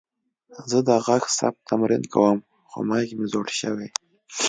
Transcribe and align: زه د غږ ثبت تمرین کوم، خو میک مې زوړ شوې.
زه 0.69 0.77
د 0.87 0.89
غږ 1.07 1.23
ثبت 1.37 1.59
تمرین 1.69 2.03
کوم، 2.13 2.37
خو 2.69 2.77
میک 2.89 3.09
مې 3.17 3.25
زوړ 3.31 3.47
شوې. 3.59 3.87